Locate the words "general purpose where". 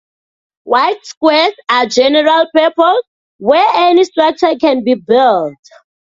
1.85-3.67